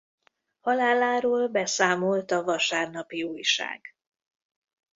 Haláláról 0.59 1.47
beszámolt 1.47 2.31
a 2.31 2.43
Vasárnapi 2.43 3.23
Ujság. 3.23 3.81